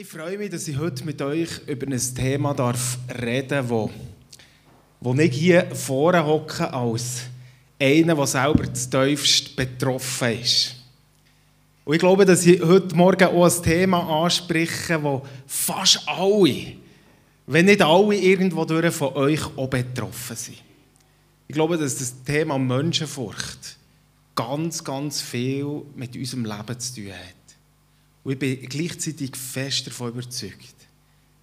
[0.00, 3.90] Ich freue mich, dass ich heute mit euch über ein Thema darf reden darf, wo,
[4.98, 7.24] wo ich hier vorne hocke als
[7.78, 10.76] einer, der selber zu tiefst betroffen ist.
[11.84, 16.72] Und ich glaube, dass ich heute Morgen auch ein Thema anspreche, wo fast alle,
[17.46, 20.62] wenn nicht alle irgendwo durch von euch auch betroffen sind.
[21.46, 23.76] Ich glaube, dass das Thema Menschenfurcht
[24.34, 27.39] ganz, ganz viel mit unserem Leben zu tun hat.
[28.22, 30.74] Und ich bin gleichzeitig fest davon überzeugt,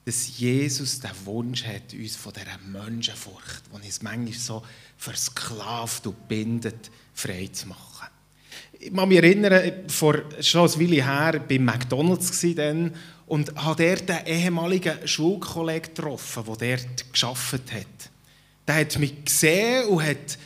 [0.05, 4.63] dass Jesus den Wunsch hat, uns von dieser Menschenfurcht, die uns manchmal so
[4.97, 8.07] versklavt und bindet, frei zu machen.
[8.79, 12.93] Ich kann mich erinnern, vor schon ein Weile her, bei McDonalds dann,
[13.25, 18.11] und habe dort einen ehemaligen Schulkollegen getroffen, der dort gearbeitet hat.
[18.67, 20.37] Der hat mich gesehen und hat,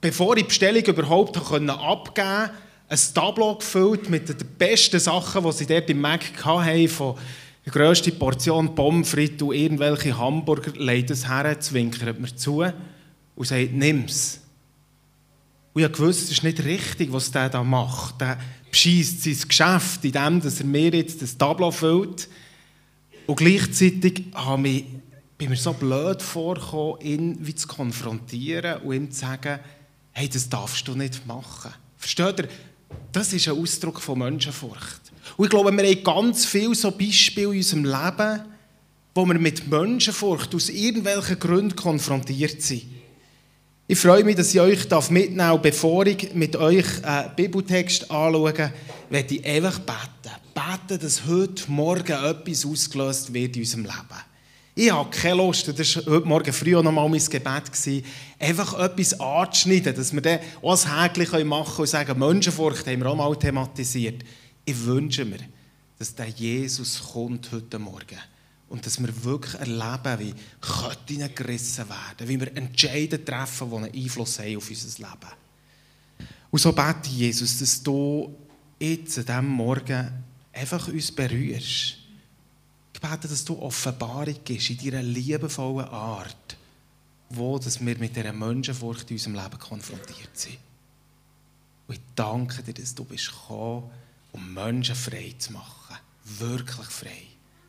[0.00, 2.50] bevor ich die Bestellung überhaupt abgeben konnte,
[2.88, 7.16] ein Tableau gefüllt mit den besten Sachen, die sie dort im Mac hatten, von
[7.64, 12.64] der grössten Portion Pommes frites und irgendwelche Hamburger, legt es her, zwinkert mir zu
[13.34, 14.40] und sagt, nimm's.
[15.74, 18.20] Und ich wusste, es ist nicht richtig, was der da macht.
[18.20, 18.38] Der
[18.70, 22.28] bescheißt sein Geschäft, indem er mir jetzt das Tableau füllt.
[23.26, 24.84] Und gleichzeitig habe ich,
[25.36, 29.58] bin mir so blöd vorgekommen, ihn zu konfrontieren und ihm zu sagen,
[30.12, 31.72] hey, das darfst du nicht machen.
[31.98, 32.48] Versteht ihr?
[33.12, 35.00] Das ist ein Ausdruck von Menschenfurcht.
[35.36, 38.42] Und ich glaube, wir haben ganz viele so Beispiele in unserem Leben,
[39.14, 42.82] wo wir mit Menschenfurcht aus irgendwelchen Gründen konfrontiert sind.
[43.88, 45.62] Ich freue mich, dass ich euch mitnehmen darf.
[45.62, 48.72] Bevor ich mit euch einen Bibeltext anschaue,
[49.10, 50.34] werde ich einfach beten.
[50.54, 54.35] Beten, dass heute Morgen etwas ausgelöst wird in unserem Leben.
[54.78, 58.04] Ich habe keine Lust, das war heute Morgen früh auch noch mal mein Gebet,
[58.38, 63.00] einfach etwas anzuschneiden, dass wir dann auch ein Häkchen machen können und sagen, Menschenfurcht haben
[63.00, 64.22] wir auch mal thematisiert.
[64.66, 65.38] Ich wünsche mir,
[65.98, 68.18] dass der Jesus kommt heute Morgen
[68.68, 73.94] und dass wir wirklich erleben, wie Ketten gerissen werden, wie wir Entscheidungen treffen, die einen
[73.94, 76.28] Einfluss haben auf unser Leben.
[76.50, 78.30] Und so bete ich, Jesus, dass du
[78.78, 80.22] jetzt an diesem Morgen
[80.52, 82.05] einfach uns berührst
[83.00, 86.56] bete, dass du Offenbarung gibst in deiner liebevollen Art,
[87.30, 90.58] wo dass wir mit dieser Menschenfurcht in unserem Leben konfrontiert sind.
[91.86, 93.90] Und ich danke dir, dass du bist gekommen,
[94.32, 95.96] um Menschen frei zu machen.
[96.38, 97.22] Wirklich frei.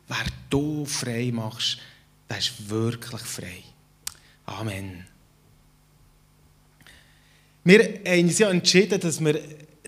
[0.08, 1.78] Wer du frei machst,
[2.28, 3.62] der ist wirklich frei.
[4.46, 5.06] Amen.
[7.64, 9.40] Wir haben uns ja entschieden, dass wir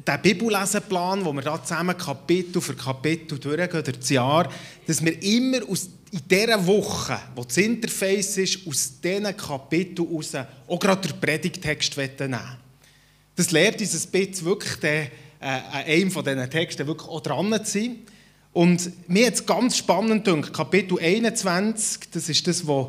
[0.06, 4.50] der Bibellesenplan, wo wir da zusammen Kapitel für Kapitel durchgehen, durch das Jahr,
[4.86, 10.34] dass wir immer aus, in dieser Woche, wo das Interface ist, aus diesen Kapiteln heraus
[10.66, 12.36] auch gerade den Predigtext nehmen
[13.36, 15.06] Das lehrt uns ein bisschen wirklich, den,
[15.40, 17.98] äh, an einem von diesen Texten wirklich auch dran zu sein.
[18.52, 22.88] Und mir hat es ganz spannend gedacht, Kapitel 21, das ist das, was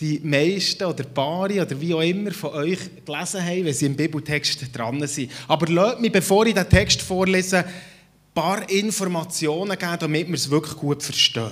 [0.00, 3.96] die meisten oder Paare oder wie auch immer von euch gelesen haben, wenn sie im
[3.96, 5.30] Bibeltext dran sind.
[5.46, 7.72] Aber lasst mich, bevor ich den Text vorlese, ein
[8.34, 11.50] paar Informationen geben, damit wir es wirklich gut verstehen.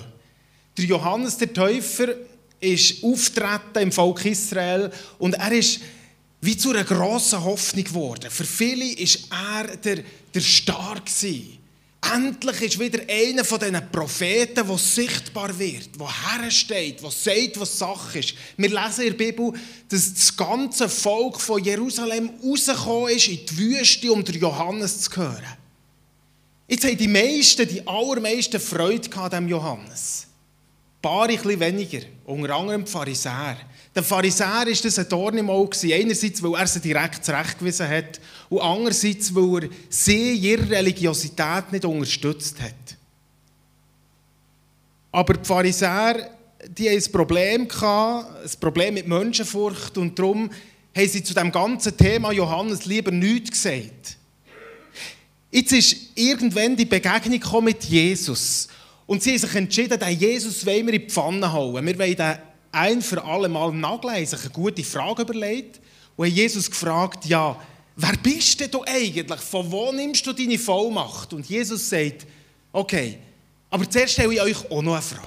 [0.77, 2.15] Der Johannes der Täufer
[2.61, 5.81] ist auftreten im Volk Israel und er ist
[6.41, 8.31] wie zu einer grossen Hoffnung geworden.
[8.31, 8.85] Für viele
[9.31, 9.99] war er der,
[10.35, 11.58] der Star gewesen.
[12.01, 17.79] Endlich ist wieder einer von diesen Propheten, der sichtbar wird, der hersteht, der sagt, was
[17.79, 18.35] Sache ist.
[18.57, 19.53] Wir lesen in der Bibel,
[19.89, 25.17] dass das ganze Volk von Jerusalem rausgekommen ist in die Wüste, um den Johannes zu
[25.17, 25.57] hören.
[26.69, 30.27] Jetzt haben die meisten, die allermeisten Freude an diesem Johannes.
[31.01, 33.57] Paar ein weniger, unter anderem die Pharisäer.
[33.95, 35.77] Der Pharisäer war das ein Dorn im Auge.
[35.95, 41.85] Einerseits, weil er sie direkt zurechtgewiesen hat und andererseits, weil er sie ihre Religiosität nicht
[41.85, 42.97] unterstützt hat.
[45.13, 46.31] Aber die Pharisäer
[46.67, 50.51] die hatten ein Problem, ein Problem mit Menschenfurcht und darum
[50.95, 54.17] haben sie zu dem ganzen Thema Johannes lieber nichts gesagt.
[55.51, 58.69] Jetzt ist irgendwann die Begegnung mit Jesus
[59.09, 61.87] und sie haben sich entschieden, den Jesus wollen wir in die Pfanne hauen.
[61.87, 62.39] Wir wollen den
[62.71, 65.81] ein für alle Mal nageln, sich eine gute Frage überlegt
[66.15, 67.59] und haben Jesus gefragt, ja,
[67.97, 69.41] wer bist denn du eigentlich?
[69.41, 71.33] Von wo nimmst du deine Vollmacht?
[71.33, 72.27] Und Jesus sagt,
[72.71, 73.19] okay,
[73.71, 75.27] aber zuerst stelle ich euch auch noch eine Frage.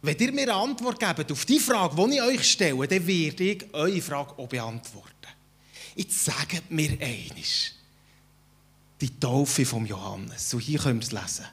[0.00, 3.44] Wenn ihr mir eine Antwort gebt auf die Frage, die ich euch stelle, dann werde
[3.44, 5.10] ich eure Frage auch beantworten.
[5.94, 7.74] Jetzt sagt mir eines.
[8.98, 10.48] Die Taufe vom Johannes.
[10.48, 11.44] So hier können wir es lesen.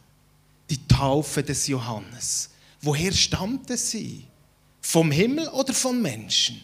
[0.69, 2.49] Die Taufe des Johannes.
[2.81, 4.25] Woher stammt es sie?
[4.81, 6.61] Vom Himmel oder von Menschen?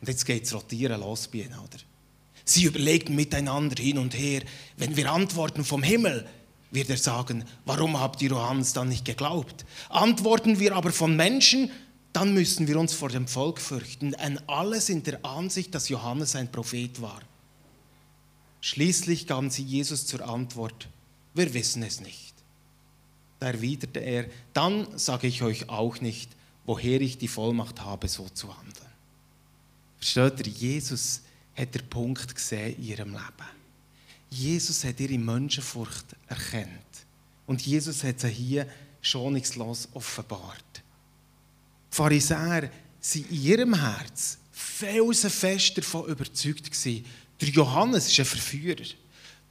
[0.00, 1.78] Und jetzt geht es rotieren los bei ihnen, oder?
[2.44, 4.42] Sie überlegen miteinander hin und her.
[4.76, 6.28] Wenn wir antworten vom Himmel,
[6.70, 9.64] wird er sagen, warum habt ihr Johannes dann nicht geglaubt?
[9.88, 11.70] Antworten wir aber von Menschen,
[12.12, 16.34] dann müssen wir uns vor dem Volk fürchten, denn alle sind der Ansicht, dass Johannes
[16.34, 17.20] ein Prophet war.
[18.60, 20.88] Schließlich gaben sie Jesus zur Antwort,
[21.34, 22.25] wir wissen es nicht.
[23.46, 26.30] Erwiderte er, dann sage ich euch auch nicht,
[26.64, 28.86] woher ich die Vollmacht habe, so zu handeln.
[29.98, 31.22] Versteht ihr, Jesus
[31.54, 33.56] hat den Punkt gesehen in ihrem Leben.
[34.30, 36.68] Jesus hat ihre Menschenfurcht erkannt.
[37.46, 38.66] Und Jesus hat sie hier
[39.00, 40.82] schonungslos offenbart.
[41.92, 42.70] Die Pharisäer waren
[43.14, 46.70] in ihrem Herz felsenfest davon überzeugt
[47.40, 48.76] der Johannes ist ein Verführer.
[48.76, 48.94] Die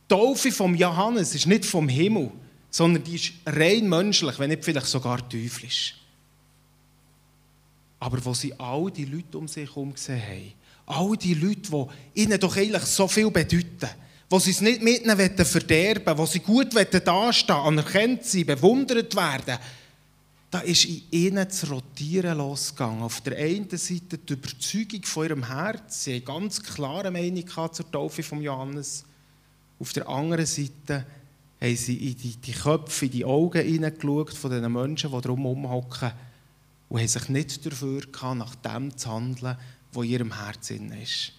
[0.08, 2.32] Taufe vom Johannes ist nicht vom Himmel,
[2.76, 5.96] sondern die ist rein menschlich, wenn nicht vielleicht sogar teuflisch.
[8.02, 10.54] Aber wo sie all die Leute um sich herum gesehen haben,
[10.86, 13.88] all die Leute, die ihnen doch eigentlich so viel bedeuten,
[14.30, 19.58] wo sie es nicht mit ihnen verderben wo sie gut dastehen anerkannt sein, bewundert werden,
[20.52, 23.04] da ist in ihnen das Rotieren losgegangen.
[23.04, 27.90] Auf der einen Seite die Überzeugung von ihrem Herz, sie haben ganz klare Meinung zur
[27.90, 29.06] Taufe von Johannes.
[29.80, 31.06] Auf der anderen Seite
[31.62, 35.42] haben sie in die, die Köpfe, in die Augen hineingeschaut von den Menschen, die drum
[35.42, 36.12] herumhocken
[36.90, 39.58] und haben sich nicht dafür gehabt, nach dem zu handeln,
[39.92, 41.32] was in ihrem Herzen ist.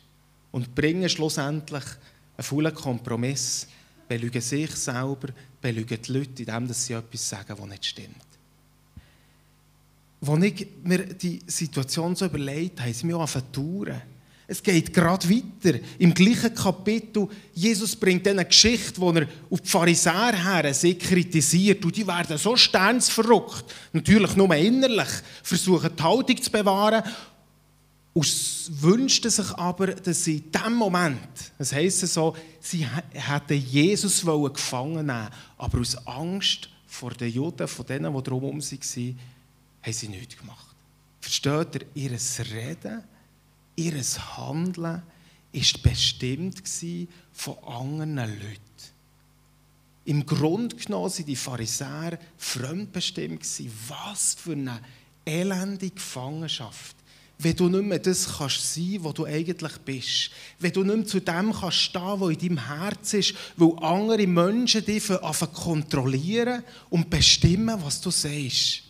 [0.53, 1.85] Und bringen schlussendlich
[2.37, 3.69] einen faulen Kompromiss,
[4.09, 5.29] belügen sich selber,
[5.61, 8.17] belügen die Leute, indem sie etwas sagen, was nicht stimmt.
[10.27, 14.01] Als ich mir die Situation so überlegt habe, sind wir auch Touren.
[14.49, 15.79] Es geht gerade weiter.
[15.99, 21.85] Im gleichen Kapitel, Jesus bringt eine Geschichte, wo er auf die Pharisäer her sie kritisiert.
[21.85, 23.65] Und die werden so sternsverrückt.
[23.93, 25.09] Natürlich nur innerlich.
[25.43, 27.03] Versuchen die Haltung zu bewahren.
[28.13, 28.27] Und
[28.81, 31.19] wünschten sich aber, dass sie in diesem Moment,
[31.59, 35.29] das heisst so, sie hätten Jesus gefangen nehmen
[35.59, 39.19] aber aus Angst vor den Juden, von denen, die drumherum waren,
[39.83, 40.75] haben sie nichts gemacht.
[41.21, 42.11] Versteht ihr?
[42.11, 42.19] Ihr
[42.55, 43.05] Reden,
[43.77, 44.03] ihr
[44.37, 45.03] Handeln
[45.53, 46.63] war bestimmt
[47.33, 48.61] von anderen Leuten.
[50.07, 53.45] Im Grunde genommen waren die Pharisäer fremdbestimmt.
[53.89, 54.81] Was für eine
[55.25, 56.97] elende Gefangenschaft.
[57.39, 60.31] Wenn du nicht mehr das kannst sein, was du eigentlich bist.
[60.59, 64.27] Wenn du nicht mehr zu dem kannst stehen, was in deinem Herz ist, weil andere
[64.27, 65.09] Menschen dich
[65.53, 68.86] kontrollieren und bestimmen, was du sagst.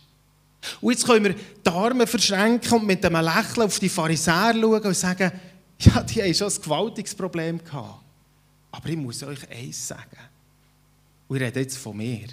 [0.81, 4.83] Und jetzt können wir die Arme verschränken und mit einem Lächeln auf die Pharisäer schauen
[4.83, 5.31] und sagen,
[5.79, 8.03] ja, die haben schon ein gewaltiges Problem gehabt.
[8.71, 10.17] Aber ich muss euch eins sagen.
[11.27, 12.27] Und ich rede jetzt von mir.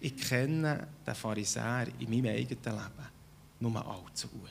[0.00, 3.10] Ich kenne den Pharisäer in meinem eigenen Leben
[3.60, 4.50] nur allzu gut.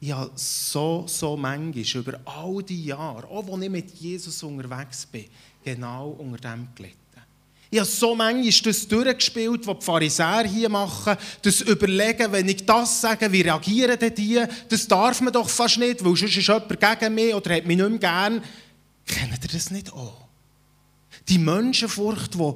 [0.00, 5.06] Ich habe so, so manchmal über all die Jahre, auch als ich mit Jesus unterwegs
[5.06, 5.24] bin,
[5.64, 6.98] genau unter dem gelitten.
[7.70, 12.64] Ich habe so manchmal das durchgespielt, was die Pharisäer hier machen, das Überlegen, wenn ich
[12.64, 14.42] das sage, wie reagieren denn die?
[14.68, 17.76] Das darf man doch fast nicht, weil sonst ist jemand gegen mich oder hat mich
[17.76, 18.42] nicht mehr gern.
[19.06, 20.28] Kennt ihr das nicht auch?
[21.28, 22.54] Die Menschenfurcht, die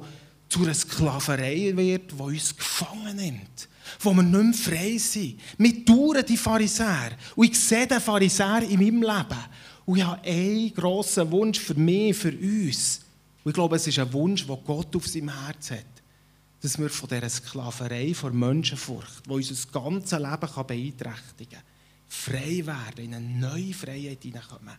[0.49, 3.69] zu einer Sklaverei wird, die uns gefangen nimmt,
[3.99, 5.39] wo wir nicht mehr frei sind.
[5.59, 7.11] Wir dauern die Pharisäer.
[7.35, 9.43] Und ich sehe den Pharisäer in meinem Leben.
[9.85, 13.02] Und ich habe einen grossen Wunsch für mich, für uns.
[13.43, 15.85] Und ich glaube, es ist ein Wunsch, den Gott auf seinem Herz hat.
[16.61, 21.63] Dass wir von dieser Sklaverei, von Menschenfurcht, die unser ganzes Leben beeinträchtigen kann,
[22.07, 24.75] frei werden, in eine neue Freiheit hineinkommen.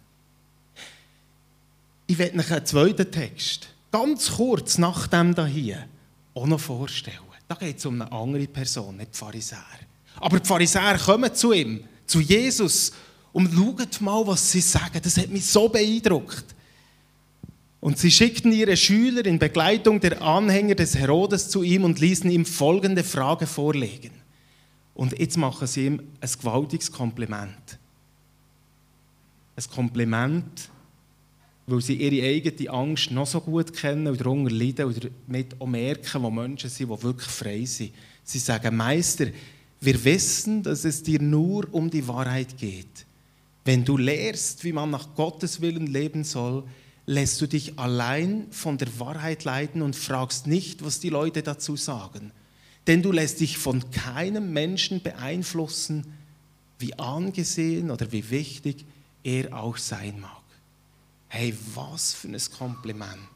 [2.07, 5.87] Ich werde euch einen zweiten Text, ganz kurz nach dem hier,
[6.35, 7.19] auch noch vorstellen.
[7.47, 9.59] Da geht es um eine andere Person, nicht die Pharisäer.
[10.17, 12.93] Aber die Pharisäer kommen zu ihm, zu Jesus,
[13.33, 15.01] und schauen mal, was sie sagen.
[15.03, 16.55] Das hat mich so beeindruckt.
[17.85, 22.31] Und sie schickten ihre Schüler in Begleitung der Anhänger des Herodes zu ihm und ließen
[22.31, 24.11] ihm folgende Frage vorlegen.
[24.95, 27.79] Und jetzt machen sie ihm ein gewaltiges Kompliment.
[29.55, 30.71] Ein Kompliment,
[31.67, 36.23] weil sie ihre eigene Angst noch so gut kennen und darunter leiden und damit merken,
[36.23, 37.93] wo Menschen sind, die wirklich frei sind.
[38.25, 39.27] Sie sagen, Meister,
[39.83, 43.05] wir wissen, dass es dir nur um die Wahrheit geht.
[43.63, 46.65] Wenn du lehrst, wie man nach Gottes Willen leben soll,
[47.07, 51.77] lässt du dich allein von der Wahrheit leiten und fragst nicht, was die Leute dazu
[51.77, 52.33] sagen.
[52.87, 56.05] Denn du lässt dich von keinem Menschen beeinflussen,
[56.79, 58.85] wie angesehen oder wie wichtig
[59.23, 60.43] er auch sein mag.
[61.29, 63.29] Hey, was für ein Kompliment.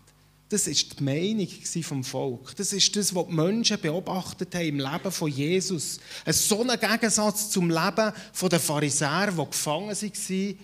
[0.50, 1.48] Das ist die Meinung
[1.82, 2.56] vom Volk.
[2.56, 6.00] Das ist das, was die Menschen beobachtet haben im Leben von Jesus.
[6.24, 8.12] Ein so ein Gegensatz zum Leben
[8.50, 10.58] der Pharisäer, die gefangen waren.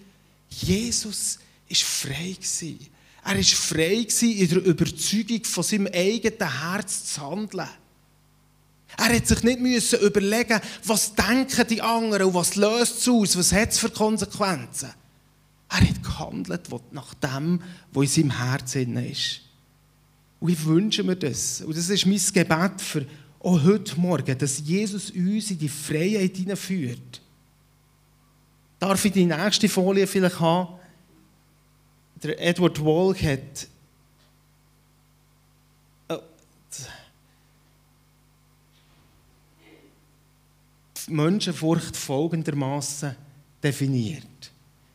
[0.49, 2.37] Jesus war frei.
[3.25, 7.69] Er war frei in der Überzeugung von seinem eigenen Herz zu handeln.
[8.97, 13.37] Er hat sich nicht müssen überlegen, was denken die anderen und was löst es aus,
[13.37, 14.91] was hat es für Konsequenzen.
[15.71, 17.61] Er hat gehandelt nach dem,
[17.93, 19.41] was in seinem Herzen ist.
[20.39, 21.63] Und ich wünsche mir das.
[21.63, 23.07] Und das ist mein Gebet für
[23.41, 27.21] auch heute Morgen, dass Jesus uns in die Freiheit hineinführt.
[28.79, 30.75] Darf ich die nächste Folie vielleicht haben?
[32.25, 33.69] Der Edward Walk hat
[36.09, 36.17] oh,
[41.07, 43.15] Menschenfurcht folgendermaßen
[43.63, 44.25] definiert.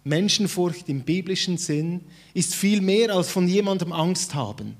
[0.03, 2.01] Menschenfurcht im biblischen Sinn
[2.33, 4.75] ist viel mehr als von jemandem Angst haben.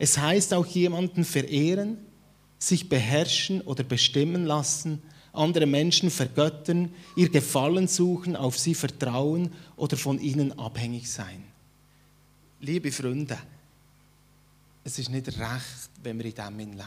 [0.00, 1.98] Es heißt auch jemanden verehren,
[2.58, 5.00] sich beherrschen oder bestimmen lassen,
[5.32, 11.51] andere Menschen vergöttern, ihr Gefallen suchen, auf sie vertrauen oder von ihnen abhängig sein.
[12.64, 13.36] Liebe Freunde,
[14.84, 16.84] es ist nicht recht, wenn wir in dem leben.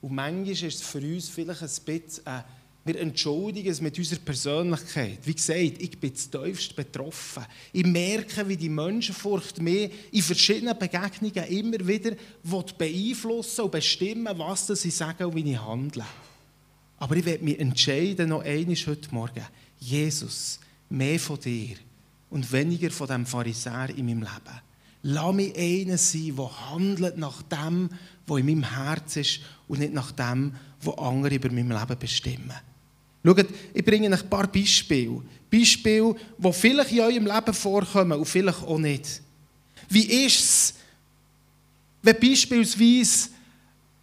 [0.00, 2.42] Und manchmal ist es für uns vielleicht ein bisschen, äh,
[2.84, 5.18] wir entschuldigen es mit unserer Persönlichkeit.
[5.24, 7.44] Wie gesagt, ich bin tiefst betroffen.
[7.72, 12.14] Ich merke, wie die Menschenfurcht mich in verschiedenen Begegnungen immer wieder
[12.78, 16.04] beeinflussen und bestimmen, was ich sage und wie ich handle.
[16.98, 19.44] Aber ich werde mich entscheiden, noch einmal heute Morgen,
[19.80, 21.78] Jesus, mehr von dir
[22.30, 24.60] und weniger von dem Pharisäer in meinem Leben.
[25.06, 27.90] Lass mich einer sein, der handelt nach dem,
[28.26, 32.52] was in meinem Herz ist und nicht nach dem, was andere über mein Leben bestimmen.
[33.22, 35.20] Schaut, ich bringe euch ein paar Beispiele.
[35.52, 39.20] Beispiele, die vielleicht in eurem Leben vorkommen und vielleicht auch nicht.
[39.90, 40.74] Wie ist es,
[42.02, 43.28] wenn beispielsweise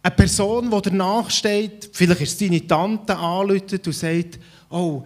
[0.04, 4.38] eine Person, die danach steht, vielleicht ist es deine Tante, anläutet und sagt,
[4.70, 5.02] oh,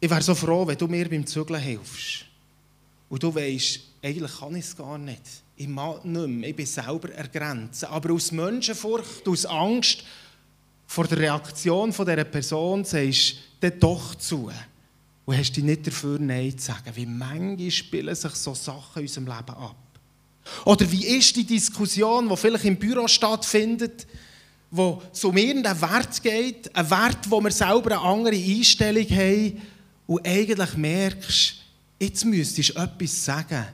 [0.00, 2.24] ich wäre so froh, wenn du mir beim Zügeln hilfst.
[3.10, 5.22] Und du weißt, eigentlich kann ich es gar nicht.
[5.56, 7.84] Ich mag nicht mehr, ich bin selber ergrenzt.
[7.84, 10.02] Aber aus Menschenfurcht, aus Angst
[10.86, 14.50] vor der Reaktion von dieser Person sagst du doch zu.
[15.24, 16.90] Und hast dich nicht dafür Nein zu sagen.
[16.94, 19.76] Wie manchmal spielen sich so Sachen in unserem Leben ab.
[20.64, 24.08] Oder wie ist die Diskussion, die vielleicht im Büro stattfindet,
[24.72, 29.62] wo es um irgendeinen Wert geht, ein Wert, wo wir selber eine andere Einstellung haben
[30.08, 31.54] und eigentlich merkst,
[32.00, 33.66] jetzt müsstest du etwas sagen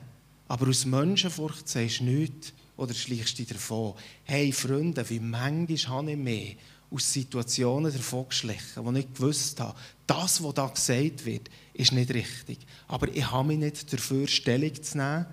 [0.49, 3.93] aber aus Menschenfurcht sagst du nichts oder schleichst dich davon.
[4.23, 6.53] Hey Freunde, wie manchmal habe ich mehr
[6.89, 9.77] aus Situationen davon geschlichen, wo ich gewusst habe,
[10.07, 12.57] das, was da gesagt wird, ist nicht richtig.
[12.87, 15.27] Aber ich habe mich nicht dafür, Stellung zu nehmen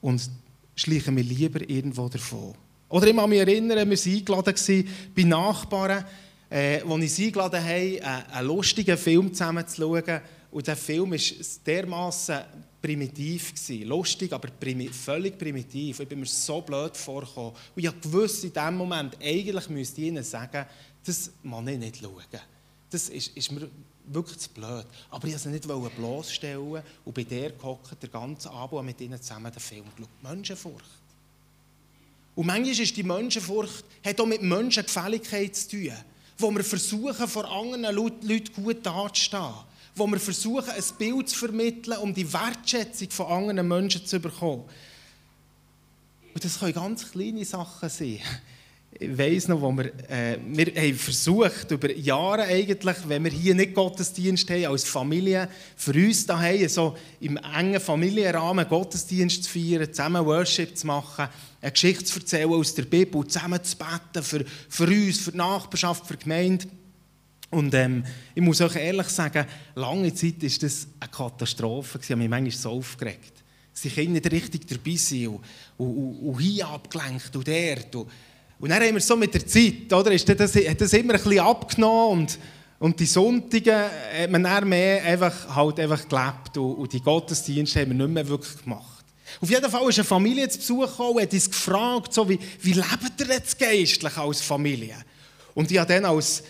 [0.00, 0.30] und
[0.74, 2.54] schleiche mich lieber irgendwo davon.
[2.88, 6.04] Oder ich kann mich erinnern, wir waren eingeladen bei Nachbarn,
[6.48, 10.20] äh, wo ich sie eingeladen habe, einen lustigen Film zusammen zu schauen.
[10.50, 12.38] Und der Film ist dermaßen
[12.86, 13.88] primitiv gewesen.
[13.88, 15.98] Lustig, aber primi völlig primitiv.
[15.98, 17.52] Ich bin mir so blöd vorgekommen.
[17.74, 20.64] Und ich wusste in dem Moment, eigentlich müsste ich ihnen sagen,
[21.04, 22.22] das kann ich nicht schauen.
[22.88, 23.68] Das ist, ist mir
[24.06, 24.86] wirklich zu blöd.
[25.10, 29.20] Aber ich wollte sie nicht bloßstellen und bei der gehockt, der ganze Abend mit ihnen
[29.20, 30.22] zusammen den Film geschaut.
[30.22, 30.84] Menschenfurcht.
[32.36, 35.92] Und manchmal ist die Menschenfurcht hat auch mit Menschengefälligkeit zu tun,
[36.38, 39.54] wo wir versuchen, vor anderen Leuten gut dazustehen
[39.96, 44.64] wo wir versuchen, ein Bild zu vermitteln, um die Wertschätzung von anderen Menschen zu bekommen.
[46.34, 48.20] Und das können ganz kleine Sachen sein.
[48.98, 53.54] Ich weiss noch, wo wir, äh, wir haben versucht, über Jahre eigentlich, wenn wir hier
[53.54, 59.92] nicht Gottesdienst haben, als Familie, für uns daheim so im engen Familienrahmen Gottesdienst zu feiern,
[59.92, 61.28] zusammen Worship zu machen,
[61.60, 65.38] eine Geschichte zu erzählen aus der Bibel, zusammen zu beten für, für uns, für die
[65.38, 66.66] Nachbarschaft, für die Gemeinde.
[67.56, 69.46] Und ähm, ich muss euch ehrlich sagen,
[69.76, 71.98] lange Zeit war das eine Katastrophe.
[72.02, 73.32] Ich habe mich manchmal so aufgeregt.
[73.72, 75.40] Sie können nicht richtig dabei sein und,
[75.78, 77.94] und, und hier abgelenkt und dort.
[77.94, 78.08] Und,
[78.60, 81.22] und dann haben wir so mit der Zeit, oder, ist das, hat das immer ein
[81.22, 82.38] bisschen abgenommen und,
[82.78, 87.80] und die Sonntage hat man dann mehr einfach, halt einfach gelebt und, und die Gottesdienste
[87.80, 89.04] haben wir nicht mehr wirklich gemacht.
[89.40, 92.38] Auf jeden Fall ist eine Familie zu Besuch gekommen und hat uns gefragt, so, wie,
[92.60, 94.96] wie lebt ihr jetzt geistlich als Familie?
[95.54, 96.42] Und ich habe dann als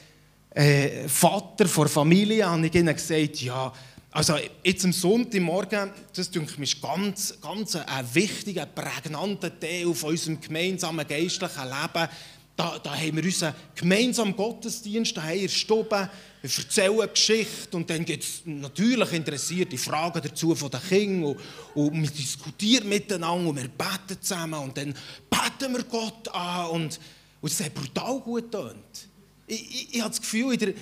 [0.57, 3.73] äh, Vater vor Familie, habe ich ihnen gesagt, ja,
[4.11, 10.11] also jetzt am Sonntagmorgen, das denke ich, ist ganz, ganz ein wichtiger, prägnanter Teil von
[10.11, 12.09] unserem gemeinsamen geistlichen Leben.
[12.57, 16.09] Da, da haben wir unseren gemeinsamen Gottesdienst, da haben wir Stube,
[16.41, 21.39] wir erzählen Geschichte und dann gibt es natürlich interessierte Fragen dazu von den Kindern und,
[21.75, 24.95] und wir diskutieren miteinander und wir beten zusammen und dann
[25.29, 27.01] beten wir Gott an und,
[27.43, 29.11] und es hat brutal gut getönt.
[29.47, 30.75] Ich, ich, ich habe das Gefühl, in der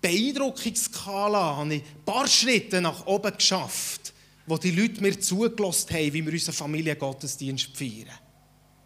[0.00, 4.12] Beeindruckungsskala habe ich ein paar Schritte nach oben geschafft.
[4.50, 8.10] wo die Leute mir zugelassen haben, wie wir unseren Familiengottesdienst feiern.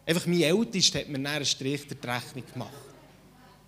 [0.05, 2.71] Einfach mein Ältester hat mir dann einen Strich der Rechnung gemacht.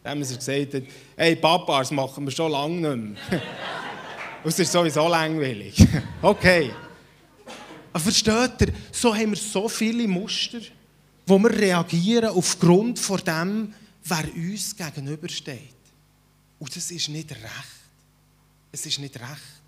[0.04, 3.42] Dann haben sie gesagt, hey Papa, das machen wir schon lange nicht mehr.
[4.44, 5.86] es ist sowieso langweilig.
[6.22, 6.72] okay.
[7.92, 10.60] Aber versteht ihr, so haben wir so viele Muster,
[11.26, 13.74] wo wir reagieren aufgrund von dem,
[14.10, 15.76] wer uns gegenübersteht.
[16.60, 17.78] Und das ist nicht recht.
[18.72, 19.62] Es ist nicht recht.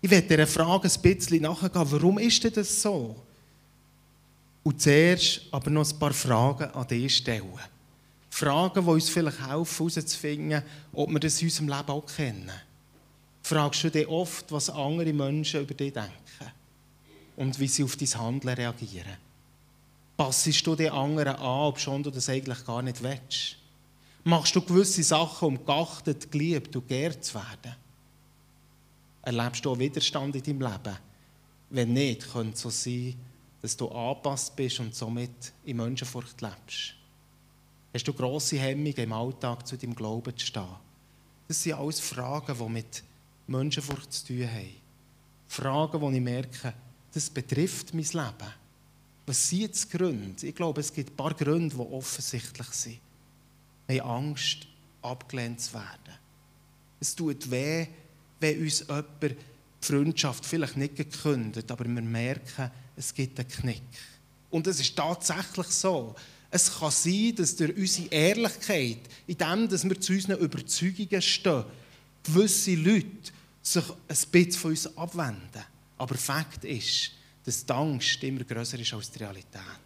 [0.00, 3.16] Ich werde dieser Frage ein bisschen nachgehen, warum ist denn das so?
[4.62, 7.58] Und zuerst aber noch ein paar Fragen an dich stellen.
[8.30, 10.62] Fragen, die uns vielleicht helfen, herauszufinden,
[10.92, 12.50] ob wir das in unserem Leben auch kennen.
[13.42, 16.10] Fragst du dich oft, was andere Menschen über dich denken
[17.36, 19.16] und wie sie auf dein Handeln reagieren?
[20.16, 23.56] Passest du den anderen an, ob schon du das eigentlich gar nicht willst?
[24.26, 27.76] Machst du gewisse Sachen, um geachtet, geliebt und geehrt zu werden?
[29.22, 30.98] Erlebst du auch Widerstand in deinem Leben?
[31.70, 33.14] Wenn nicht, könnte es so sein,
[33.62, 36.94] dass du angepasst bist und somit in Menschenfurcht lebst.
[37.94, 40.74] Hast du grosse Hemmungen im Alltag zu deinem Glauben zu stehen?
[41.46, 43.04] Das sind alles Fragen, die mit
[43.46, 44.74] Menschenfurcht zu tun haben.
[45.46, 46.74] Fragen, wo ich merke,
[47.14, 48.54] das betrifft mein Leben.
[49.24, 50.48] Was sind die Gründe?
[50.48, 53.05] Ich glaube, es gibt ein paar Gründe, die offensichtlich sind.
[53.88, 54.66] Haben Angst,
[55.02, 56.14] abgelehnt zu werden.
[57.00, 57.86] Es tut weh,
[58.40, 59.36] wenn uns jemand die
[59.80, 63.82] Freundschaft vielleicht nicht gekündigt, aber wir merken, es gibt einen Knick.
[64.50, 66.14] Und es ist tatsächlich so.
[66.50, 71.64] Es kann sein, dass durch unsere Ehrlichkeit, in dem, dass wir zu unseren Überzeugungen stehen,
[72.22, 75.64] gewisse Leute sich ein bisschen von uns abwenden.
[75.98, 77.12] Aber Fakt ist,
[77.44, 79.85] dass die Angst immer größer ist als die Realität.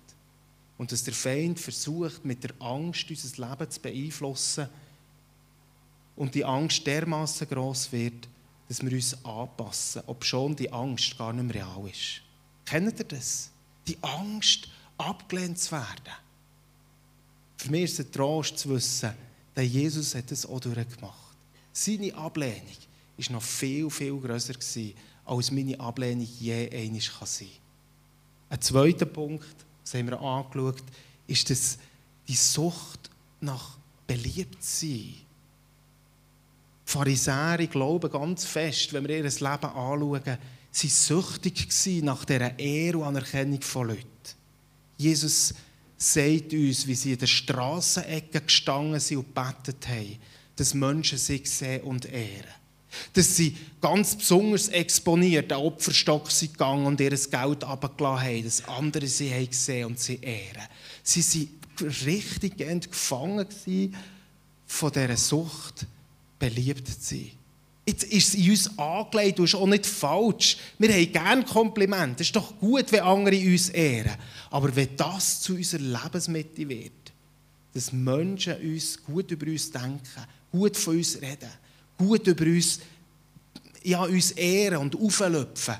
[0.81, 4.67] Und dass der Feind versucht, mit der Angst unser Leben zu beeinflussen
[6.17, 8.27] und die Angst dermaßen groß wird,
[8.67, 12.23] dass wir uns anpassen, ob schon die Angst gar nicht mehr real ist.
[12.65, 13.51] Kennt ihr das?
[13.87, 16.15] Die Angst, abgelehnt zu werden.
[17.59, 19.13] Für mich ist es ein Trost zu wissen,
[19.55, 21.37] dass Jesus hat das auch durchgemacht.
[21.75, 22.65] Seine Ablehnung
[23.19, 24.55] war noch viel, viel grösser,
[25.27, 27.49] als meine Ablehnung je kann sein kann.
[28.49, 30.83] Ein zweiter Punkt, das haben wir angeschaut,
[31.27, 31.79] ist das
[32.29, 33.77] die Sucht nach
[34.07, 35.15] Beliebtsein.
[36.85, 40.39] Pharisäer glauben ganz fest, wenn wir ihr Leben anschauen,
[40.71, 41.69] sie süchtig
[42.03, 44.07] nach dieser Ehre und Anerkennung von Leuten.
[44.97, 45.55] Jesus
[45.97, 50.19] sagt uns, wie sie in der Strassenecke gestanden sind und gebetet haben,
[50.57, 52.60] dass Menschen sie sehen und ehren.
[53.13, 58.65] Dass sie ganz besonders exponiert an Opferstock sind gegangen und ihr Geld abgelassen haben, dass
[58.69, 60.69] andere sie haben gesehen und sie ehren.
[61.03, 61.49] Sie
[61.79, 63.47] waren richtig gefangen
[64.67, 65.87] von dieser Sucht,
[66.39, 67.33] beliebt zu sein.
[67.87, 70.59] Jetzt ist es in uns angelegt, du ist auch nicht falsch.
[70.79, 72.23] Wir haben gerne Komplimente.
[72.23, 74.17] Es ist doch gut, wenn andere uns ehren.
[74.51, 76.93] Aber wenn das zu unserer Lebensmitte wird,
[77.75, 80.01] dass Menschen uns gut über uns denken,
[80.53, 81.51] gut von uns reden,
[82.01, 82.81] gut über uns,
[83.83, 85.75] ja, uns ehren und auflöpfen,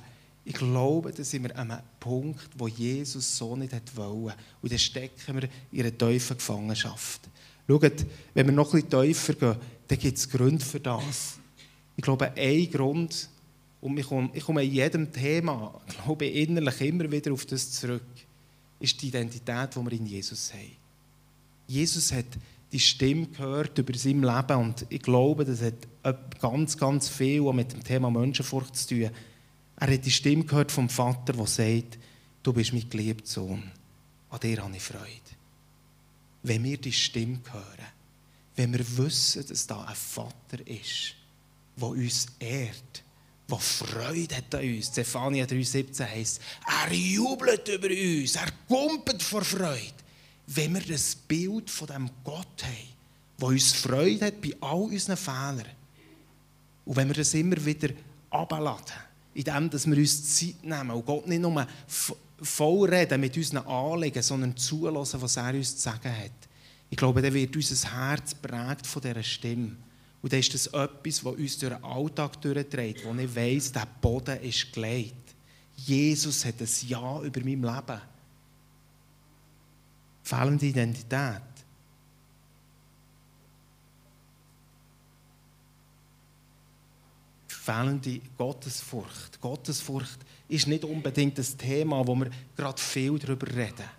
[0.45, 4.37] ich glaube, da sind wir an einem Punkt, wo Jesus so nicht wollte.
[4.63, 7.21] Und dann stecken wir in einer tiefen Gefangenschaft.
[7.69, 9.57] Schaut, wenn wir noch ein bisschen tiefer gehen,
[9.87, 11.39] dann gibt es Gründe für das.
[11.97, 13.29] Ich glaube, ein Grund,
[13.81, 17.71] und ich komme, ich komme in jedem Thema, glaube ich, innerlich immer wieder auf das
[17.73, 18.03] zurück,
[18.81, 20.77] ist die Identität, die wir in Jesus haben.
[21.67, 22.27] Jesus hat
[22.73, 27.73] die Stimme gehört über sein Leben und ich glaube, das hat ganz, ganz viel mit
[27.73, 29.11] dem Thema Menschenfurcht zu tun.
[29.77, 31.99] Er hat die Stimme gehört vom Vater, der sagt,
[32.43, 33.71] du bist mein geliebter Sohn,
[34.29, 35.07] an dir habe ich Freude.
[36.43, 37.87] Wenn wir die Stimme hören,
[38.57, 41.15] wenn wir wissen, dass da ein Vater ist,
[41.77, 43.03] der uns ehrt,
[43.51, 44.93] der Freude hat an uns.
[44.93, 46.41] Zephania 3,17 heisst,
[46.85, 49.95] er jubelt über uns, er kumpelt vor Freude.
[50.53, 52.89] Wenn wir das Bild von dem Gott haben,
[53.39, 55.67] der uns Freude hat bei all unseren Fehlern,
[56.85, 57.91] und wenn wir das immer wieder
[58.31, 58.97] abladen,
[59.35, 64.57] indem wir uns Zeit nehmen und Gott nicht nur voll reden mit unseren Anliegen, sondern
[64.57, 66.33] zulassen, was er uns zu sagen hat,
[66.91, 69.77] ich glaube, dann wird unser Herz prägt von dieser Stimme.
[70.21, 73.87] Und dann ist das etwas, das uns durch den Alltag durchträgt, wo ich weiss, der
[74.01, 75.15] Boden ist gelegt.
[75.77, 78.01] Jesus hat ein Ja über mein Leben.
[80.31, 81.43] Fehlende Identität.
[87.49, 89.41] Fehlende Gottesfurcht.
[89.41, 93.91] Gottesfurcht ist nicht unbedingt das Thema, wo wir gerade viel darüber reden.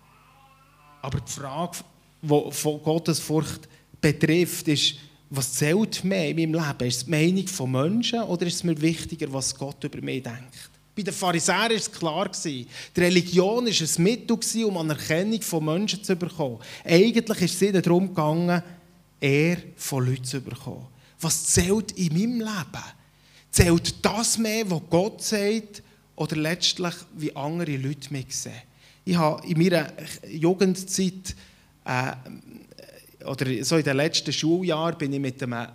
[1.02, 1.78] Aber die Frage,
[2.22, 3.68] die von Gottesfurcht
[4.00, 4.94] betrifft, ist,
[5.28, 6.88] was zählt mehr in meinem Leben?
[6.88, 10.22] Ist es die Meinung von Menschen oder ist es mir wichtiger, was Gott über mich
[10.22, 10.70] denkt?
[10.94, 12.30] Bei den Pharisäern war es klar.
[12.44, 16.58] Die Religion war ein Mittel, um Anerkennung von Menschen zu bekommen.
[16.84, 18.62] Eigentlich ist es ihnen darum gegangen,
[19.20, 20.86] Ehre von Leuten zu bekommen.
[21.20, 22.84] Was zählt in meinem Leben?
[23.50, 25.82] Zählt das mehr, was Gott sagt,
[26.16, 28.52] oder letztlich, wie andere Leute mich sehen?
[29.04, 29.88] Ich habe in meiner
[30.28, 31.34] Jugendzeit,
[31.84, 32.12] äh,
[33.24, 35.68] oder so in den letzten Schuljahren, bin ich mit einem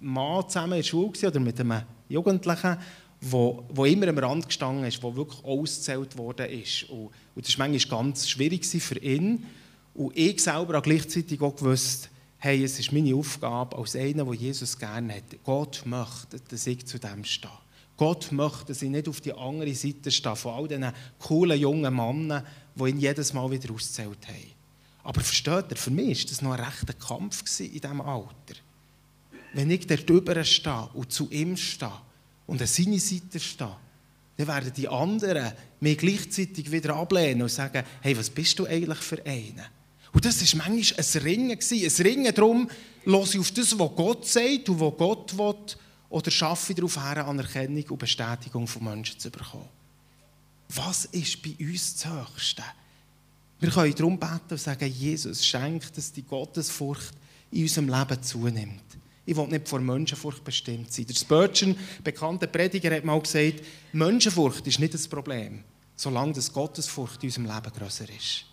[0.00, 2.78] Mann zusammen in der Schule oder mit einem Jugendlichen,
[3.24, 6.84] wo, wo immer am Rand gestanden ist, wo wirklich ausgezählt worden ist.
[6.84, 9.46] Und, und das war manchmal ganz schwierig für ihn.
[9.94, 14.34] Und ich selber habe gleichzeitig auch gewusst, hey, es ist meine Aufgabe als einer, der
[14.34, 15.24] Jesus gerne hat.
[15.44, 17.50] Gott möchte, dass ich zu dem stehe.
[17.96, 21.94] Gott möchte, dass ich nicht auf die andere Seite stehe, von all diesen coolen jungen
[21.94, 24.52] Männern, die ihn jedes Mal wieder ausgezählt haben.
[25.04, 28.56] Aber versteht ihr, für mich war das noch ein rechter Kampf in diesem Alter.
[29.52, 31.92] Wenn ich dort drüber stehe und zu ihm stehe
[32.46, 33.76] und an seine Seite stehe,
[34.36, 38.98] dann werden die anderen mich gleichzeitig wieder ablehnen und sagen, hey, was bist du eigentlich
[38.98, 39.64] für einen?
[40.12, 41.58] Und das war manchmal ein Ringen.
[41.58, 42.68] Ein Ringen darum,
[43.04, 45.76] höre ich auf das, was Gott sagt und was Gott will,
[46.08, 49.68] oder schaffe ich darauf her, Anerkennung und Bestätigung von Menschen zu bekommen.
[50.68, 52.62] Was ist bei uns das Höchste?
[53.58, 57.14] Wir können darum beten und sagen, Jesus, schenkt, dass die Gottesfurcht
[57.50, 58.83] in unserem Leben zunimmt.
[59.26, 61.06] Ich will nicht vor Menschenfurcht bestimmt sein.
[61.06, 65.64] Der Spurgeon, bekannter Prediger, hat mal gesagt, Menschenfurcht ist nicht das Problem,
[65.96, 68.44] solange das Gottesfurcht in unserem Leben größer ist.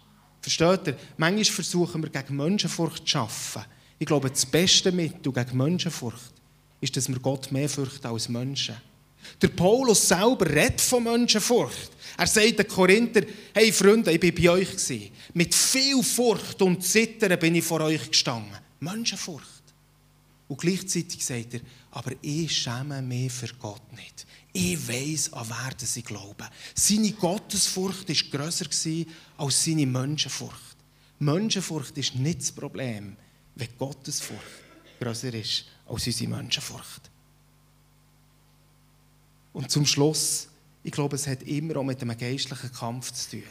[0.41, 0.97] Versteht ihr?
[1.17, 3.69] Manchmal versuchen wir gegen Menschenfurcht zu arbeiten.
[3.99, 6.33] Ich glaube, das beste Mittel gegen Menschenfurcht
[6.79, 8.75] ist, dass wir Gott mehr fürchten als Menschen.
[9.41, 11.91] Der Paulus selber redet von Menschenfurcht.
[12.17, 13.21] Er sagt den Korinther,
[13.53, 15.11] hey Freunde, ich war bei euch.
[15.33, 18.57] Mit viel Furcht und Zittern bin ich vor euch gestanden.
[18.79, 19.60] Menschenfurcht.
[20.51, 21.61] Und gleichzeitig sagt er,
[21.91, 24.27] aber ich schäme mich für Gott nicht.
[24.51, 26.49] Ich weiß, an wer ich glaube.
[26.75, 28.65] Seine Gottesfurcht war grösser
[29.37, 30.75] als seine Menschenfurcht.
[31.19, 33.15] Menschenfurcht ist nicht das Problem,
[33.55, 34.43] wenn Gottesfurcht
[34.99, 37.09] grösser ist als unsere Menschenfurcht.
[39.53, 40.49] Und zum Schluss,
[40.83, 43.43] ich glaube, es hat immer auch mit einem geistlichen Kampf zu tun.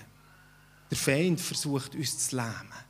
[0.91, 2.90] Der Feind versucht, uns zu lähmen.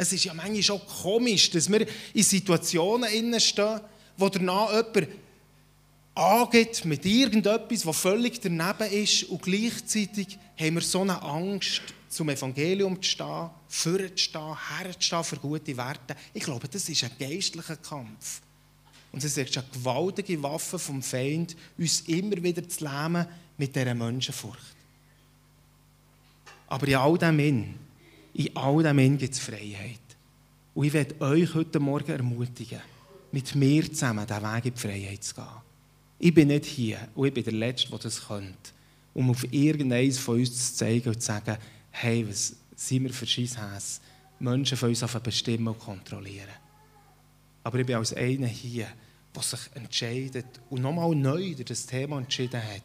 [0.00, 3.80] Es ist ja manchmal schon komisch, dass wir in Situationen stehen,
[4.16, 5.08] wo danach jemand
[6.14, 12.30] angeht mit irgendetwas, was völlig daneben ist und gleichzeitig haben wir so eine Angst, zum
[12.30, 16.16] Evangelium zu stehen, für zu stehen, herzustehen für gute Werte.
[16.32, 18.40] Ich glaube, das ist ein geistlicher Kampf.
[19.12, 23.26] Und es ist eine gewaltige Waffe vom Feind, uns immer wieder zu lähmen
[23.58, 24.76] mit dieser Menschenfurcht.
[26.68, 27.89] Aber in all dem in
[28.54, 29.98] all dem gibt es Freiheit.
[30.74, 32.80] Und ich werde euch heute Morgen ermutigen,
[33.32, 35.46] mit mir zusammen diesen Weg in die Freiheit zu gehen.
[36.18, 38.70] Ich bin nicht hier und ich bin der Letzte, der das könnte,
[39.14, 41.56] um auf irgendeines von uns zu zeigen und zu sagen,
[41.90, 44.00] hey, was sind wir für Scheisshäs,
[44.38, 46.48] Menschen von uns bestimmen und kontrollieren.
[47.62, 48.86] Aber ich bin als einer hier,
[49.34, 52.82] der sich entscheidet und nochmal neu das Thema entschieden hat.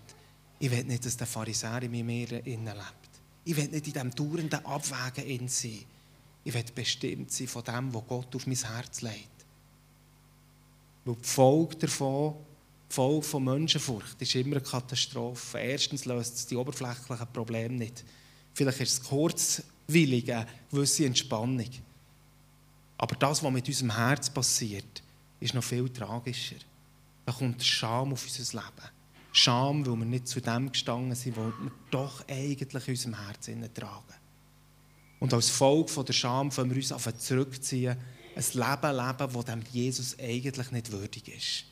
[0.60, 3.05] Ich will nicht, dass der Pharisäer in mir lebt.
[3.46, 5.86] Ich will nicht in diesem dauernden Abwägen in sein.
[6.44, 9.46] Ich will bestimmt sein von dem, was Gott auf mein Herz legt.
[11.06, 12.36] Weil die Folge davon,
[12.90, 15.60] die Folge von Menschenfurcht, ist immer eine Katastrophe.
[15.60, 18.04] Erstens löst es die oberflächlichen Probleme nicht.
[18.54, 21.70] Vielleicht ist es kurzwillig, eine gewisse Entspannung.
[22.98, 25.04] Aber das, was mit unserem Herz passiert,
[25.40, 26.56] ist noch viel tragischer.
[27.26, 28.95] Da kommt Scham auf unser Leben.
[29.38, 33.74] Scham, weil wir nicht zu dem gestanden sind, was wir doch eigentlich in unserem Herzen
[33.74, 34.14] tragen.
[35.20, 37.98] Und als Folge von der Scham können wir uns auf zurückziehen,
[38.34, 41.66] ein Leben leben, das dem Jesus eigentlich nicht würdig ist.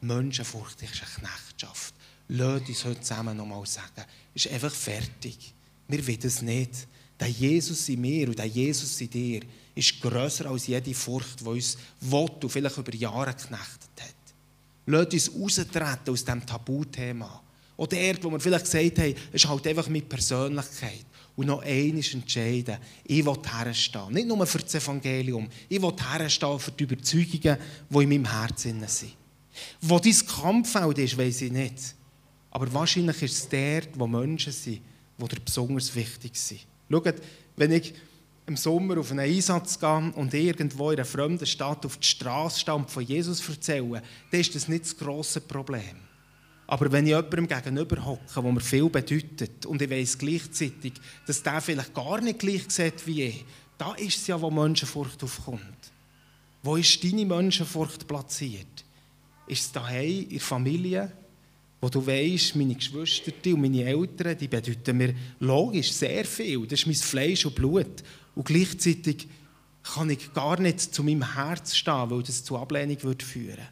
[0.00, 1.94] Menschenfurcht ist eine Knechtschaft.
[2.28, 4.04] Lasst uns heute zusammen nochmal sagen,
[4.34, 5.52] ist einfach fertig.
[5.88, 6.88] Wir wollen es nicht.
[7.18, 9.42] Der Jesus in mir und der Jesus in dir
[9.74, 14.19] ist grösser als jede Furcht, die uns will und vielleicht über Jahre geknechtet hat.
[14.86, 17.42] Lasst uns raustreten aus diesem Tabuthema.
[17.76, 21.06] Oder dort, wo wir vielleicht gesagt haben, es ist halt einfach mit Persönlichkeit.
[21.36, 24.12] Und noch eines entscheiden, ich will herstehen.
[24.12, 27.56] Nicht nur für das Evangelium, ich will herstehen für die Überzeugungen,
[27.88, 29.14] die in meinem Herzen sind.
[29.80, 31.94] Wo dein Kampffeld ist, weiß ich nicht.
[32.50, 34.80] Aber wahrscheinlich ist es dort, wo Menschen sind,
[35.16, 36.60] die dir besonders wichtig sind.
[36.90, 37.14] Schaut,
[37.56, 37.94] wenn ich
[38.50, 42.58] im Sommer auf einen Einsatz gehe und irgendwo in einer fremden Stadt auf die Straße
[42.58, 45.96] stehe und von Jesus erzähle, dann ist das nicht das grosse Problem.
[46.66, 50.94] Aber wenn ich jemandem gegenüber hocke, der mir viel bedeutet, und ich weiß gleichzeitig,
[51.26, 53.44] dass der vielleicht gar nicht gleich sieht wie ich,
[53.78, 55.62] da ist es ja, wo Menschenfurcht aufkommt.
[56.62, 58.84] Wo ist deine Menschenfurcht platziert?
[59.46, 61.12] Ist es daheim, in der Familie?
[61.80, 66.66] wo du weißt, meine Geschwister und meine Eltern, die bedeuten mir logisch sehr viel.
[66.66, 68.02] Das ist mein Fleisch und Blut.
[68.34, 69.28] Und gleichzeitig
[69.82, 73.66] kann ich gar nicht zu meinem Herz stehen, weil das zu Ablehnung würde führen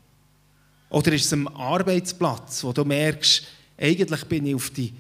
[0.91, 4.93] Oder ist es am Arbeitsplatz, wo du merkst, eigentlich bin ich auf die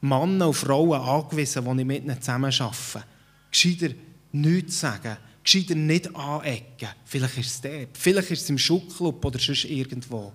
[0.00, 3.04] Männer und Frauen angewiesen, die ich mit ihnen zusammen arbeite.
[3.50, 3.94] Gescheiter
[4.32, 6.88] nichts sagen, gescheiter nicht anecken.
[7.04, 10.32] Vielleicht ist es dort, vielleicht ist es im Schuhclub oder sonst irgendwo.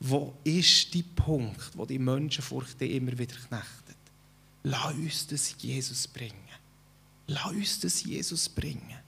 [0.00, 3.96] Wo ist der Punkt, wo die Menschenfurcht immer wieder knechtet?
[4.62, 6.45] Lass uns das Jesus bringen.
[7.28, 8.98] Lass uns das Jesus bringen.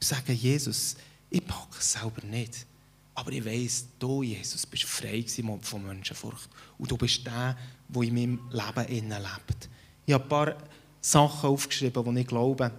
[0.00, 0.96] Sagen, Jesus,
[1.28, 2.66] ich packe es selber nicht.
[3.14, 5.24] Aber ich weiss, du, Jesus, bist frei
[5.60, 6.48] von Menschenfurcht.
[6.78, 7.56] Und du bist der,
[7.88, 9.68] der in meinem Leben innen lebt.
[10.06, 10.56] Ich habe ein paar
[11.00, 12.72] Sachen aufgeschrieben, die ich glaube,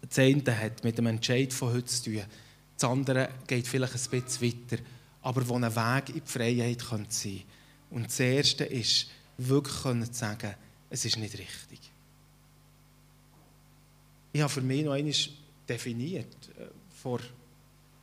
[0.00, 2.22] das eine hat mit dem Entscheid von heute zu tun.
[2.76, 4.82] Das andere geht vielleicht ein bisschen weiter,
[5.22, 7.42] aber wo ein Weg in die Freiheit sein könnte.
[7.90, 10.54] Und das erste ist, wirklich zu sagen,
[10.90, 11.92] es ist nicht richtig.
[14.38, 15.12] Ich habe für mich noch einmal
[15.68, 16.66] definiert, äh,
[17.02, 17.18] vor,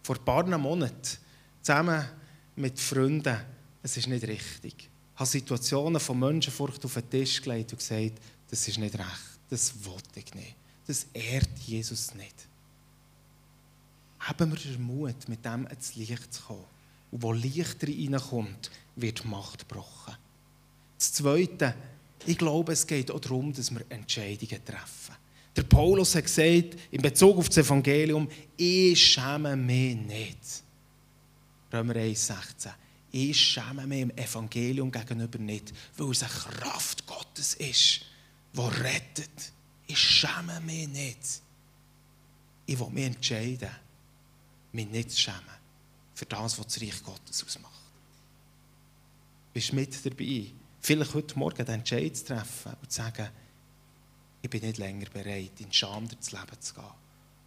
[0.04, 1.18] vor ein paar Monaten,
[1.62, 2.06] zusammen
[2.58, 3.38] mit Freunden,
[3.82, 4.76] es ist nicht richtig.
[4.78, 8.20] Ich habe Situationen von Menschenfurcht auf den Tisch gelegt und gesagt,
[8.50, 10.56] das ist nicht recht, das wollte ich nicht.
[10.86, 12.36] Das ehrt Jesus nicht.
[14.20, 16.66] Haben wir den Mut, mit dem ins Licht zu kommen.
[17.12, 20.18] Und wo Licht reinkommt, wird Macht gebrochen.
[20.98, 21.76] Das Zweite,
[22.26, 25.16] ich glaube, es geht auch darum, dass wir Entscheidungen treffen.
[25.56, 30.38] Der Paulus hat gesagt, in Bezug auf das Evangelium, ich schäme mich nicht.
[31.72, 32.72] Römer 1, 16.
[33.12, 38.02] Ich schäme mich im Evangelium gegenüber nicht, weil es eine Kraft Gottes ist,
[38.54, 39.54] die rettet.
[39.88, 41.42] Ich schäme mich nicht.
[42.66, 43.70] Ich will mich entscheiden,
[44.74, 45.40] mich nicht zu schämen
[46.14, 47.72] für das, was das Reich Gottes ausmacht.
[49.54, 50.48] Bist du mit dabei?
[50.82, 53.30] Vielleicht heute Morgen den Entscheid zu treffen und zu sagen,
[54.46, 56.84] ich bin nicht länger bereit, in Scham durchs Leben zu gehen,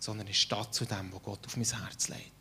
[0.00, 2.32] sondern in Stadt zu dem, was Gott auf mein Herz legt.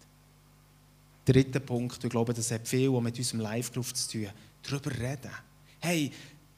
[1.25, 4.29] Dritter Punkt, ich glaube, das hat viel mit unserem Live-Group zu tun,
[4.63, 5.31] darüber reden.
[5.79, 6.11] Hey,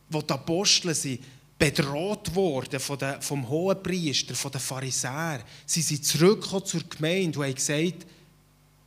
[0.09, 1.21] wo die Apostel sind,
[1.57, 5.43] bedroht worden von der, vom Hohenpriester, von den Pharisäern.
[5.65, 8.05] Sie sind zurückgekommen zur Gemeinde und haben gesagt,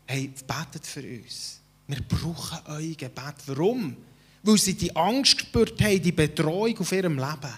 [0.07, 1.61] hey, betet für uns.
[1.87, 3.35] Wir brauchen euer Gebet.
[3.46, 3.94] Warum?
[4.42, 7.55] Weil sie die Angst gespürt haben, die Betreuung auf ihrem Leben.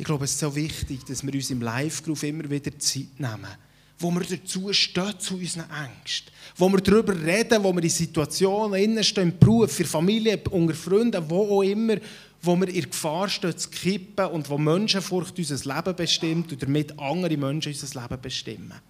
[0.00, 3.50] Ich glaube, es ist so wichtig, dass wir uns im Live-Group immer wieder Zeit nehmen,
[3.98, 8.82] wo wir dazu stehen zu unseren Ängsten, wo wir darüber reden, wo wir in Situationen
[8.82, 11.96] innenstehen, im Beruf, für Familie, unter Freunden, wo auch immer,
[12.40, 16.98] wo wir in Gefahr stehen zu kippen und wo Menschenfurcht unser Leben bestimmt und damit
[16.98, 18.80] andere Menschen unser Leben bestimmen.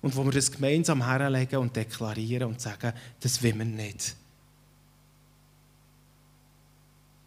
[0.00, 4.16] Und wo wir das gemeinsam herlegen und deklarieren und sagen, das will wir nicht.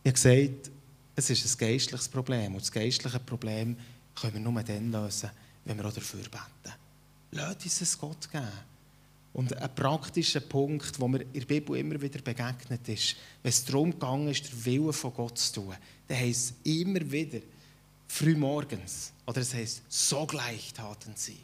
[0.03, 0.71] Ich habe gesagt,
[1.17, 2.53] es ist ein geistliches Problem.
[2.53, 3.75] Und das geistliche Problem
[4.15, 5.31] können wir nur dann lösen,
[5.65, 6.75] wenn wir auch dafür beten.
[7.31, 8.47] Lass uns es Gott geben.
[9.33, 13.65] Und ein praktischer Punkt, der mir in der Bibel immer wieder begegnet ist, wenn es
[13.65, 15.75] darum ging, den Willen von Gott zu tun,
[16.07, 17.39] dann heisst es immer wieder,
[18.07, 21.39] früh morgens, oder es heisst, sogleich taten sie.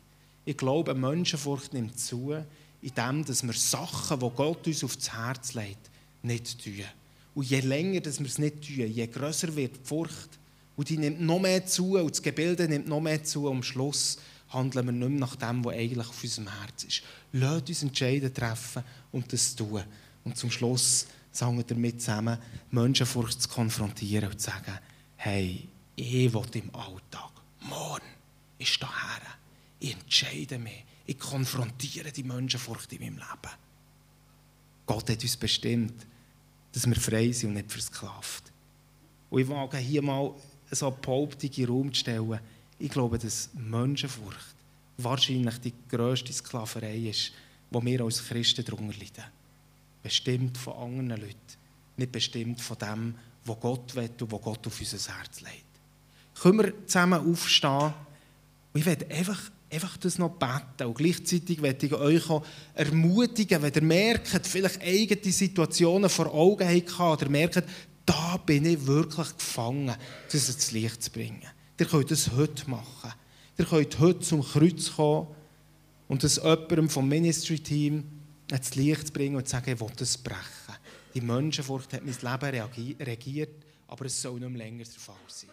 [0.46, 2.36] Ich glaube, Menschenfurcht nimmt zu,
[2.82, 5.90] indem dass wir Sachen, die Gott uns aufs Herz legt,
[6.22, 6.86] nicht tun.
[7.36, 10.30] Und je länger dass wir es nicht tun, je grösser wird die Furcht.
[10.76, 13.48] Und die nimmt noch mehr zu und das Gebilde nimmt noch mehr zu.
[13.48, 14.18] Und am Schluss
[14.50, 17.04] handeln wir nicht mehr nach dem, was eigentlich auf unserem Herz ist.
[17.34, 19.84] Lasst uns Entscheidungen treffen und das tun.
[20.24, 22.38] Und zum Schluss sagen wir damit zusammen,
[22.72, 24.80] Menschenfurcht zu konfrontieren und zu sagen,
[25.18, 28.06] hey, ich will im Alltag, morgen
[28.58, 29.22] ist daher.
[29.80, 30.86] Ich entscheide mich.
[31.06, 33.54] Ich konfrontiere die Menschenfurcht in meinem Leben.
[34.86, 35.94] Gott hat uns bestimmt,
[36.74, 38.52] dass wir frei sind und nicht versklavt.
[39.30, 40.34] Und ich wage hier mal
[40.72, 42.40] so eine Behauptung in Raum zu stellen.
[42.80, 44.56] Ich glaube, dass Menschenfurcht
[44.98, 47.32] wahrscheinlich die grösste Sklaverei ist,
[47.70, 49.24] wo wir als Christen darunter leiden.
[50.02, 51.38] Bestimmt von anderen Leuten,
[51.98, 55.64] nicht bestimmt von dem, was Gott will und was Gott auf unser Herz legt.
[56.40, 57.94] Können wir zusammen aufstehen?
[58.74, 59.40] Und ich werde einfach,
[59.74, 60.88] einfach das noch beten.
[60.88, 66.68] Und gleichzeitig werde ich euch auch ermutigen, wenn ihr merkt, vielleicht eigene Situationen vor Augen
[66.68, 67.64] habt oder merkt,
[68.06, 69.94] da bin ich wirklich gefangen,
[70.32, 71.44] das ins Licht zu bringen.
[71.80, 73.14] Ihr könnt das heute machen.
[73.58, 75.28] Ihr könnt heute zum Kreuz kommen
[76.08, 78.04] und das jemandem vom Ministry-Team
[78.52, 80.40] ins Licht bringen und sagen, ich will das brechen.
[81.14, 85.50] Die Menschenfurcht hat mein Leben regiert, aber es soll nicht mehr länger der Fall sein.